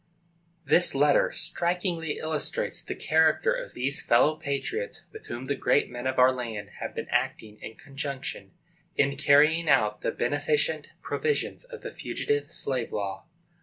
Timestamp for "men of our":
5.91-6.31